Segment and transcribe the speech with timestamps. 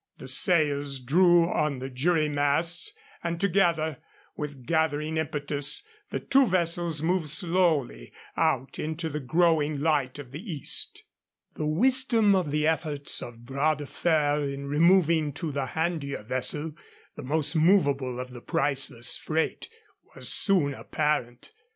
[0.17, 2.91] The sails drew on the jury masts,
[3.23, 3.97] and together,
[4.35, 10.41] with gathering impetus, the two vessels moved slowly out into the growing light of the
[10.41, 11.03] East.
[11.53, 16.73] The wisdom of the efforts of Bras de Fer in removing to the handier vessel
[17.15, 19.69] the most movable of the priceless freight
[20.15, 21.51] was soon apparent.